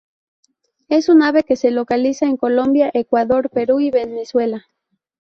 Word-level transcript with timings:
Es 0.87 1.09
un 1.09 1.21
ave 1.21 1.43
que 1.43 1.55
se 1.55 1.69
localiza 1.69 2.25
en 2.25 2.35
Colombia, 2.35 2.89
Ecuador, 2.91 3.51
Perú 3.51 3.79
y 3.81 3.91
Venezuela. 3.91 4.65